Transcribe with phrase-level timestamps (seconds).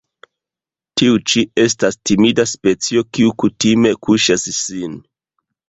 [1.01, 5.01] Tiu ĉi estas timida specio kiu kutime kaŝas sin.